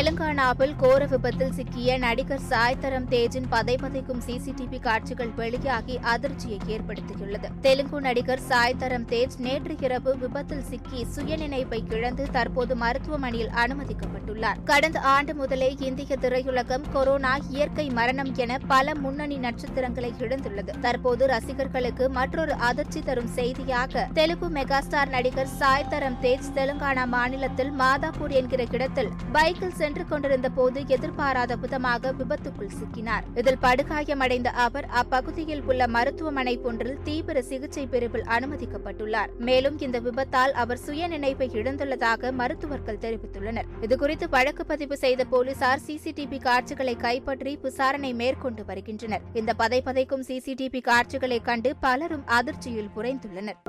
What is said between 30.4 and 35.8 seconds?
போது எதிர்பாராத விதமாக விபத்துக்குள் சிக்கினார். இதில் படுகாயமடைந்த அவர் அப்பகுதியில்